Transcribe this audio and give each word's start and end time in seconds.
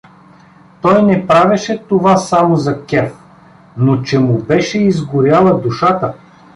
Той 0.81 1.03
не 1.03 1.27
правеше 1.27 1.83
това 1.89 2.17
само 2.17 2.55
за 2.55 2.85
кеф, 2.85 3.13
но 3.77 4.01
че 4.01 4.19
му 4.19 4.37
беше 4.43 4.77
изгоряла 4.81 5.59
душата. 5.61 6.13